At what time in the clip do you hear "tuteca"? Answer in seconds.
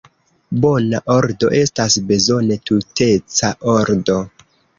2.71-3.53